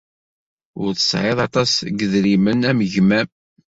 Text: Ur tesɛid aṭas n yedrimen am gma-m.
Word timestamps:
Ur 0.83 0.91
tesɛid 0.93 1.39
aṭas 1.47 1.71
n 1.79 1.85
yedrimen 1.99 2.61
am 2.69 2.79
gma-m. 2.91 3.29